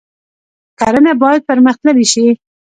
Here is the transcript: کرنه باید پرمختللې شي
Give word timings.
کرنه 0.79 1.13
باید 1.21 1.41
پرمختللې 1.49 2.05
شي 2.13 2.25